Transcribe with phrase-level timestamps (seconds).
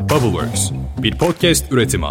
[0.00, 0.70] Bubbleworks,
[1.02, 2.06] bir podcast üretimi.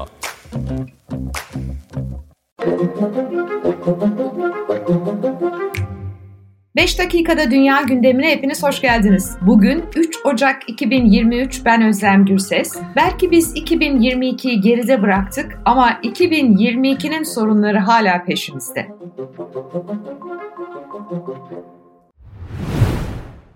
[6.76, 9.38] Beş dakikada dünya gündemine hepiniz hoş geldiniz.
[9.42, 12.78] Bugün 3 Ocak 2023 ben Özlem Gürses.
[12.96, 18.88] Belki biz 2022'yi geride bıraktık ama 2022'nin sorunları hala peşimizde.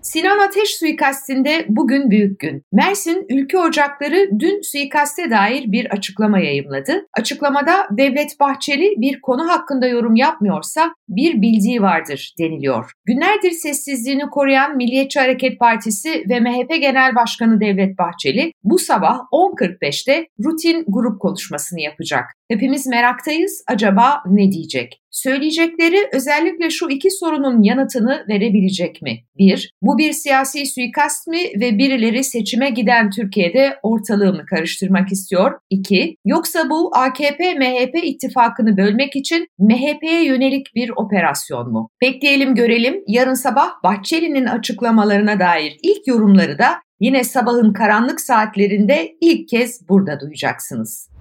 [0.04, 2.62] Sinan Ateş suikastinde bugün büyük gün.
[2.72, 7.06] Mersin Ülke Ocakları dün suikaste dair bir açıklama yayımladı.
[7.18, 12.92] Açıklamada Devlet Bahçeli bir konu hakkında yorum yapmıyorsa bir bildiği vardır deniliyor.
[13.04, 20.26] Günlerdir sessizliğini koruyan Milliyetçi Hareket Partisi ve MHP Genel Başkanı Devlet Bahçeli bu sabah 10.45'te
[20.44, 22.24] rutin grup konuşmasını yapacak.
[22.48, 25.00] Hepimiz meraktayız acaba ne diyecek?
[25.10, 29.18] Söyleyecekleri özellikle şu iki sorunun yanıtını verebilecek mi?
[29.38, 35.52] Bir, bu bir siyasi suikast mı ve birileri seçime giden Türkiye'de ortalığı mı karıştırmak istiyor?
[35.70, 41.90] İki, yoksa bu AKP-MHP ittifakını bölmek için MHP'ye yönelik bir operasyon mu?
[42.02, 43.04] Bekleyelim görelim.
[43.06, 46.68] Yarın sabah Bahçeli'nin açıklamalarına dair ilk yorumları da
[47.00, 51.13] yine sabahın karanlık saatlerinde ilk kez burada duyacaksınız.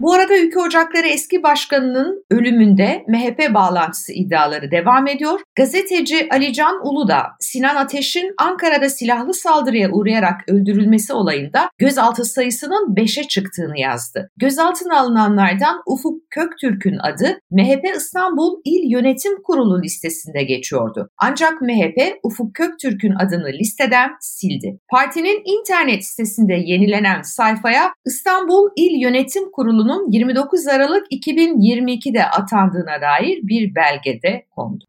[0.00, 5.40] Bu arada Ülke Ocakları eski başkanının ölümünde MHP bağlantısı iddiaları devam ediyor.
[5.56, 12.94] Gazeteci Ali Can Ulu da Sinan Ateş'in Ankara'da silahlı saldırıya uğrayarak öldürülmesi olayında gözaltı sayısının
[12.94, 14.30] 5'e çıktığını yazdı.
[14.36, 21.08] Gözaltına alınanlardan Ufuk Köktürk'ün adı MHP İstanbul İl Yönetim Kurulu listesinde geçiyordu.
[21.18, 24.78] Ancak MHP Ufuk Köktürk'ün adını listeden sildi.
[24.90, 33.40] Partinin internet sitesinde yenilenen sayfaya İstanbul İl Yönetim Kurulu Kurulu'nun 29 Aralık 2022'de atandığına dair
[33.42, 34.84] bir belgede kondu.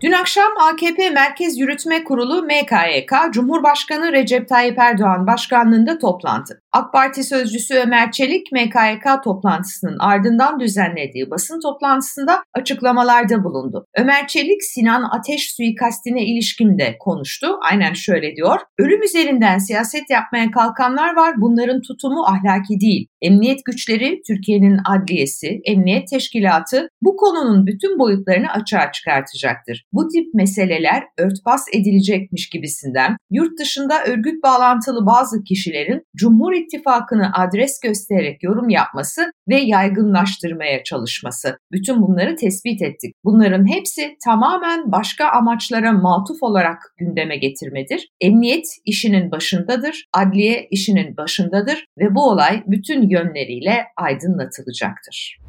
[0.00, 6.61] Dün akşam AKP Merkez Yürütme Kurulu MKYK, Cumhurbaşkanı Recep Tayyip Erdoğan başkanlığında toplantı.
[6.72, 13.86] AK Parti sözcüsü Ömer Çelik, MKYK toplantısının ardından düzenlediği basın toplantısında açıklamalarda bulundu.
[13.98, 17.46] Ömer Çelik, Sinan Ateş suikastine ilişkin de konuştu.
[17.70, 18.60] Aynen şöyle diyor.
[18.78, 21.34] Ölüm üzerinden siyaset yapmaya kalkanlar var.
[21.36, 23.06] Bunların tutumu ahlaki değil.
[23.20, 29.84] Emniyet güçleri, Türkiye'nin adliyesi, emniyet teşkilatı bu konunun bütün boyutlarını açığa çıkartacaktır.
[29.92, 37.80] Bu tip meseleler örtbas edilecekmiş gibisinden yurt dışında örgüt bağlantılı bazı kişilerin Cumhur İttifakı'nı adres
[37.80, 41.58] göstererek yorum yapması ve yaygınlaştırmaya çalışması.
[41.72, 43.14] Bütün bunları tespit ettik.
[43.24, 48.08] Bunların hepsi tamamen başka amaçlara matuf olarak gündeme getirmedir.
[48.20, 55.41] Emniyet işinin başındadır, adliye işinin başındadır ve bu olay bütün yönleriyle aydınlatılacaktır.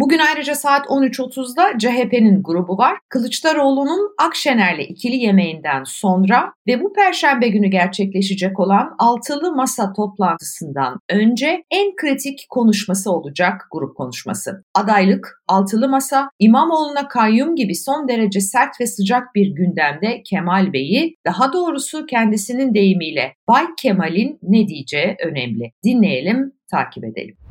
[0.00, 2.98] Bugün ayrıca saat 13.30'da CHP'nin grubu var.
[3.08, 11.64] Kılıçdaroğlu'nun Akşener'le ikili yemeğinden sonra ve bu perşembe günü gerçekleşecek olan altılı masa toplantısından önce
[11.70, 14.64] en kritik konuşması olacak grup konuşması.
[14.74, 21.14] Adaylık, altılı masa, İmamoğlu'na kayyum gibi son derece sert ve sıcak bir gündemde Kemal Bey'i,
[21.26, 25.72] daha doğrusu kendisinin deyimiyle Bay Kemal'in ne diyeceği önemli.
[25.84, 27.47] Dinleyelim, takip edelim.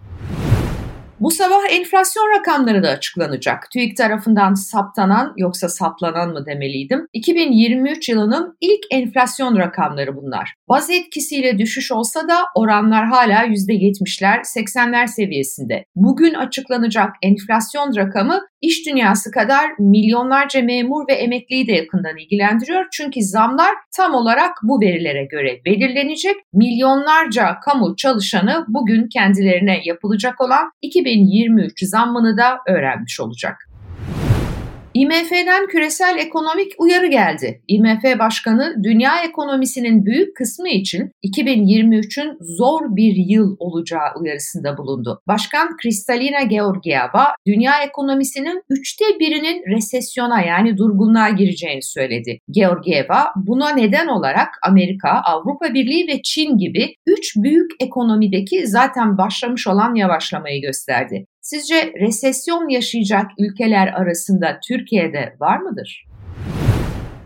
[1.19, 3.71] Bu sabah enflasyon rakamları da açıklanacak.
[3.73, 7.07] TÜİK tarafından saptanan yoksa saplanan mı demeliydim.
[7.13, 10.53] 2023 yılının ilk enflasyon rakamları bunlar.
[10.69, 15.85] Baz etkisiyle düşüş olsa da oranlar hala %70'ler 80'ler seviyesinde.
[15.95, 22.85] Bugün açıklanacak enflasyon rakamı iş dünyası kadar milyonlarca memur ve emekliyi de yakından ilgilendiriyor.
[22.91, 26.35] Çünkü zamlar tam olarak bu verilere göre belirlenecek.
[26.53, 30.71] Milyonlarca kamu çalışanı bugün kendilerine yapılacak olan
[31.07, 33.69] 2023 zammını da öğrenmiş olacak.
[34.97, 37.61] IMF'den küresel ekonomik uyarı geldi.
[37.67, 45.21] IMF Başkanı dünya ekonomisinin büyük kısmı için 2023'ün zor bir yıl olacağı uyarısında bulundu.
[45.27, 52.39] Başkan Kristalina Georgieva dünya ekonomisinin üçte birinin resesyona yani durgunluğa gireceğini söyledi.
[52.51, 59.67] Georgieva buna neden olarak Amerika, Avrupa Birliği ve Çin gibi üç büyük ekonomideki zaten başlamış
[59.67, 61.25] olan yavaşlamayı gösterdi.
[61.49, 66.05] Sizce resesyon yaşayacak ülkeler arasında Türkiye'de var mıdır?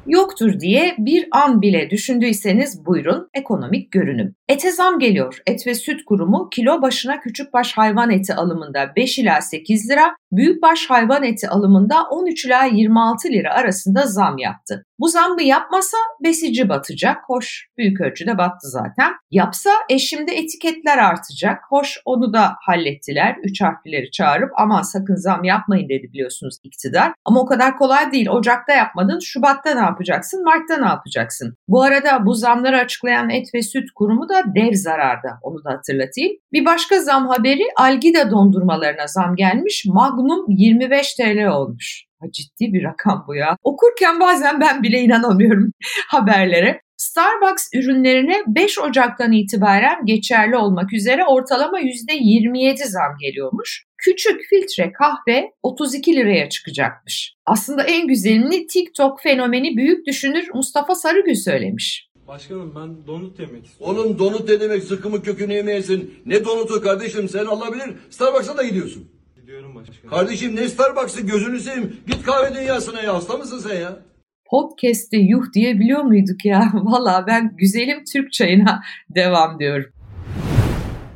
[0.08, 4.36] Yoktur diye bir an bile düşündüyseniz buyurun ekonomik görünüm.
[4.50, 5.42] Ete zam geliyor.
[5.48, 10.90] Et ve Süt Kurumu kilo başına küçükbaş hayvan eti alımında 5 ila 8 lira, büyükbaş
[10.90, 14.86] hayvan eti alımında 13 ila 26 lira arasında zam yaptı.
[15.02, 17.18] Bu zammı yapmasa besici batacak.
[17.28, 19.14] Hoş büyük ölçüde battı zaten.
[19.32, 21.64] Yapsa e şimdi etiketler artacak.
[21.70, 23.36] Hoş onu da hallettiler.
[23.44, 27.14] Üç harflileri çağırıp ama sakın zam yapmayın dedi biliyorsunuz iktidar.
[27.26, 28.30] Ama o kadar kolay değil.
[28.30, 29.20] Ocak'ta yapmadın.
[29.20, 30.44] Şubat'ta ne yapacaksın?
[30.44, 31.56] Mart'ta ne yapacaksın?
[31.68, 35.30] Bu arada bu zamları açıklayan Et ve Süt Kurumu da dev zararda.
[35.42, 36.38] Onu da hatırlatayım.
[36.54, 39.86] Bir başka zam haberi Algida dondurmalarına zam gelmiş.
[39.86, 42.11] Magnum 25 TL olmuş.
[42.32, 43.58] Ciddi bir rakam bu ya.
[43.64, 45.72] Okurken bazen ben bile inanamıyorum
[46.08, 46.82] haberlere.
[46.98, 53.86] Starbucks ürünlerine 5 Ocak'tan itibaren geçerli olmak üzere ortalama %27 zam geliyormuş.
[53.98, 57.34] Küçük filtre kahve 32 liraya çıkacakmış.
[57.46, 62.12] Aslında en güzelini TikTok fenomeni büyük düşünür Mustafa Sarıgül söylemiş.
[62.28, 63.98] Başkanım ben donut yemek istiyorum.
[64.00, 66.14] Oğlum donut ne demek sıkımı kökünü yemeyesin.
[66.26, 67.96] Ne donutu kardeşim sen alabilir.
[68.10, 69.21] Starbucks'a da gidiyorsun.
[69.42, 70.10] Gidiyorum başkanım.
[70.10, 71.98] Kardeşim ne Starbucks'ı gözünü seveyim.
[72.08, 74.00] Git kahve dünyasına ya hasta mısın sen ya?
[74.46, 76.72] Podcast'te yuh diyebiliyor muyduk ya?
[76.74, 78.82] Valla ben güzelim Türk çayına
[79.16, 79.92] devam diyorum.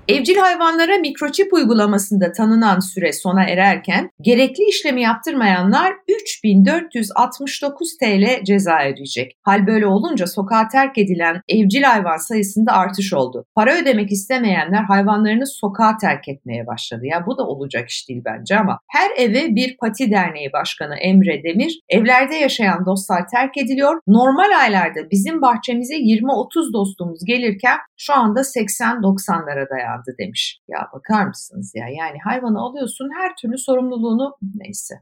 [0.08, 5.94] Evcil hayvanlara mikroçip uygulamasında tanınan süre sona ererken gerekli işlemi yaptırmayanlar
[6.28, 9.32] 3469 TL ceza ödeyecek.
[9.44, 13.46] Hal böyle olunca sokağa terk edilen evcil hayvan sayısında artış oldu.
[13.56, 17.02] Para ödemek istemeyenler hayvanlarını sokağa terk etmeye başladı.
[17.04, 21.44] Ya bu da olacak iş değil bence ama her eve bir pati derneği başkanı Emre
[21.44, 24.00] Demir evlerde yaşayan dostlar terk ediliyor.
[24.08, 30.60] Normal aylarda bizim bahçemize 20-30 dostumuz gelirken şu anda 80-90'lara dayandı demiş.
[30.68, 34.96] Ya bakar mısınız ya yani hayvanı alıyorsun her türlü sorumluluğunu neyse.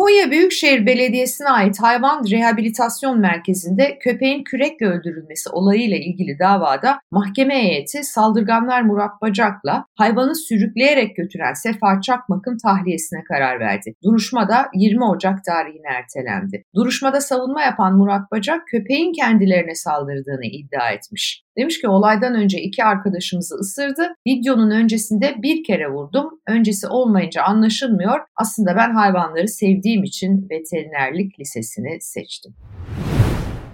[0.00, 8.04] Konya Büyükşehir Belediyesi'ne ait hayvan rehabilitasyon merkezinde köpeğin kürekle öldürülmesi olayıyla ilgili davada mahkeme heyeti
[8.04, 13.94] saldırganlar Murat Bacak'la hayvanı sürükleyerek götüren Sefa Çakmak'ın tahliyesine karar verdi.
[14.04, 16.64] Duruşmada 20 Ocak tarihine ertelendi.
[16.74, 21.44] Duruşmada savunma yapan Murat Bacak köpeğin kendilerine saldırdığını iddia etmiş.
[21.58, 24.14] Demiş ki olaydan önce iki arkadaşımızı ısırdı.
[24.26, 26.30] Videonun öncesinde bir kere vurdum.
[26.48, 28.20] Öncesi olmayınca anlaşılmıyor.
[28.36, 32.54] Aslında ben hayvanları sevdiğim için veterinerlik lisesini seçtim.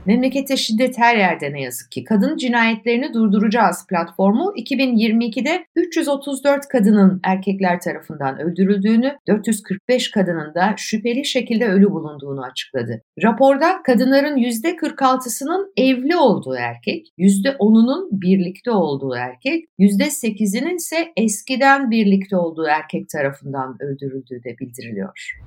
[0.07, 2.05] Memlekete şiddet her yerde ne yazık ki.
[2.05, 11.69] Kadın cinayetlerini durduracağız platformu 2022'de 334 kadının erkekler tarafından öldürüldüğünü, 445 kadının da şüpheli şekilde
[11.69, 13.03] ölü bulunduğunu açıkladı.
[13.23, 22.67] Raporda kadınların %46'sının evli olduğu erkek, %10'unun birlikte olduğu erkek, %8'inin ise eskiden birlikte olduğu
[22.67, 25.39] erkek tarafından öldürüldüğü de bildiriliyor.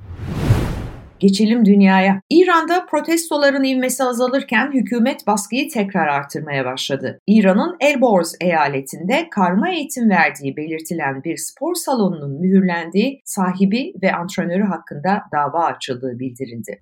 [1.20, 2.22] Geçelim dünyaya.
[2.30, 7.20] İran'da protestoların ivmesi azalırken hükümet baskıyı tekrar artırmaya başladı.
[7.28, 15.22] İran'ın Elborz eyaletinde karma eğitim verdiği belirtilen bir spor salonunun mühürlendiği sahibi ve antrenörü hakkında
[15.34, 16.80] dava açıldığı bildirildi.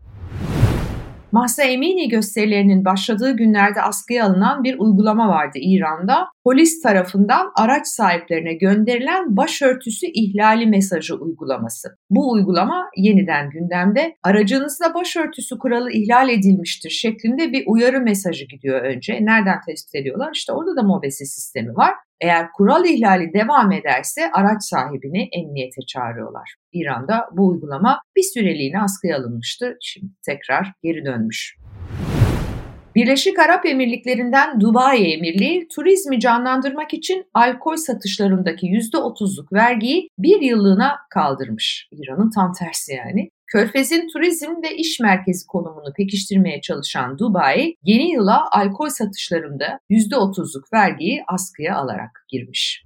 [1.31, 6.27] Mahsa Emini gösterilerinin başladığı günlerde askıya alınan bir uygulama vardı İran'da.
[6.47, 11.97] Polis tarafından araç sahiplerine gönderilen başörtüsü ihlali mesajı uygulaması.
[12.09, 14.15] Bu uygulama yeniden gündemde.
[14.23, 19.13] Aracınızda başörtüsü kuralı ihlal edilmiştir şeklinde bir uyarı mesajı gidiyor önce.
[19.21, 20.29] Nereden tespit ediyorlar?
[20.33, 21.93] İşte orada da MOBESE sistemi var.
[22.21, 26.55] Eğer kural ihlali devam ederse araç sahibini emniyete çağırıyorlar.
[26.73, 29.77] İran'da bu uygulama bir süreliğine askıya alınmıştı.
[29.81, 31.57] Şimdi tekrar geri dönmüş.
[32.97, 41.89] Birleşik Arap Emirlikleri'nden Dubai Emirliği turizmi canlandırmak için alkol satışlarındaki %30'luk vergiyi bir yıllığına kaldırmış.
[41.91, 43.29] İran'ın tam tersi yani.
[43.47, 51.23] Körfez'in turizm ve iş merkezi konumunu pekiştirmeye çalışan Dubai, yeni yıla alkol satışlarında %30'luk vergiyi
[51.27, 52.83] askıya alarak girmiş.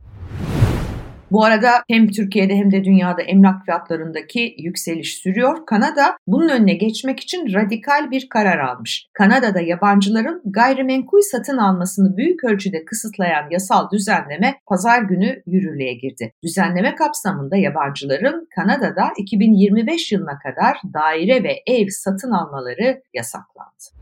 [1.31, 5.65] Bu arada hem Türkiye'de hem de dünyada emlak fiyatlarındaki yükseliş sürüyor.
[5.65, 9.07] Kanada bunun önüne geçmek için radikal bir karar almış.
[9.13, 16.33] Kanada'da yabancıların gayrimenkul satın almasını büyük ölçüde kısıtlayan yasal düzenleme pazar günü yürürlüğe girdi.
[16.43, 24.00] Düzenleme kapsamında yabancıların Kanada'da 2025 yılına kadar daire ve ev satın almaları yasaklandı.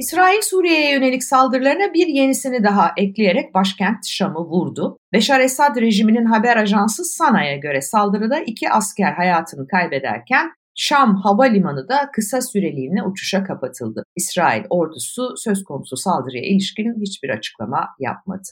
[0.00, 4.98] İsrail Suriye'ye yönelik saldırılarına bir yenisini daha ekleyerek başkent Şam'ı vurdu.
[5.12, 12.10] Beşar Esad rejiminin haber ajansı Sana'ya göre saldırıda iki asker hayatını kaybederken Şam havalimanı da
[12.12, 14.02] kısa süreliğine uçuşa kapatıldı.
[14.16, 18.48] İsrail ordusu söz konusu saldırıya ilişkin hiçbir açıklama yapmadı.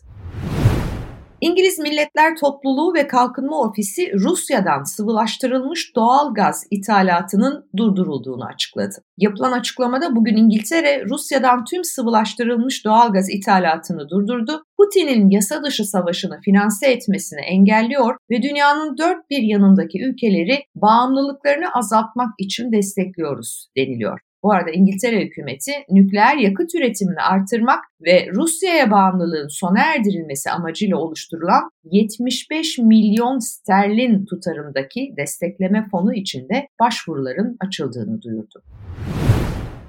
[1.41, 8.95] İngiliz Milletler Topluluğu ve Kalkınma Ofisi Rusya'dan sıvılaştırılmış doğal gaz ithalatının durdurulduğunu açıkladı.
[9.19, 14.63] Yapılan açıklamada bugün İngiltere Rusya'dan tüm sıvılaştırılmış doğal gaz ithalatını durdurdu.
[14.77, 22.29] Putin'in yasa dışı savaşını finanse etmesini engelliyor ve dünyanın dört bir yanındaki ülkeleri bağımlılıklarını azaltmak
[22.39, 24.28] için destekliyoruz deniliyor.
[24.43, 31.71] Bu arada İngiltere hükümeti nükleer yakıt üretimini artırmak ve Rusya'ya bağımlılığın sona erdirilmesi amacıyla oluşturulan
[31.85, 38.63] 75 milyon sterlin tutarındaki destekleme fonu içinde başvuruların açıldığını duyurdu.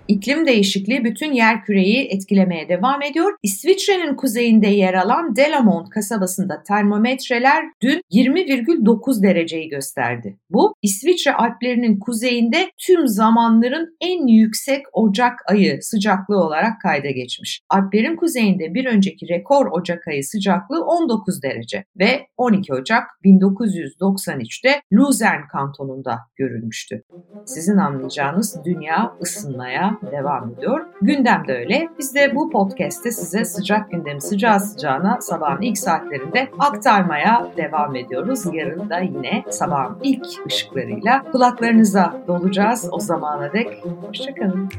[0.09, 3.35] İklim değişikliği bütün yer küreyi etkilemeye devam ediyor.
[3.43, 10.37] İsviçre'nin kuzeyinde yer alan Delamont kasabasında termometreler dün 20,9 dereceyi gösterdi.
[10.49, 17.61] Bu İsviçre Alplerinin kuzeyinde tüm zamanların en yüksek Ocak ayı sıcaklığı olarak kayda geçmiş.
[17.69, 25.47] Alplerin kuzeyinde bir önceki rekor Ocak ayı sıcaklığı 19 derece ve 12 Ocak 1993'te Luzern
[25.47, 27.03] kantonunda görülmüştü.
[27.45, 30.85] Sizin anlayacağınız dünya ısınmaya devam ediyor.
[31.01, 31.89] Gündem de öyle.
[31.99, 38.43] Biz de bu podcast'te size sıcak gündemi sıcağı sıcağına sabahın ilk saatlerinde aktarmaya devam ediyoruz.
[38.53, 42.89] Yarın da yine sabahın ilk ışıklarıyla kulaklarınıza dolacağız.
[42.91, 44.69] O zamana dek hoşçakalın.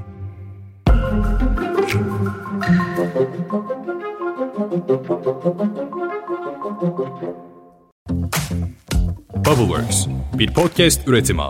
[9.47, 10.07] Bubbleworks
[10.39, 11.43] bir podcast üretimi.